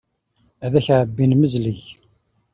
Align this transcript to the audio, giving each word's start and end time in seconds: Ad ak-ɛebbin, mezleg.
Ad 0.65 0.73
ak-ɛebbin, 0.79 1.31
mezleg. 1.37 1.79